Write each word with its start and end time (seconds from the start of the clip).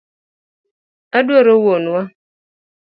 Adwaro 1.17 1.53
wuon 1.63 1.83
wa. 1.93 2.01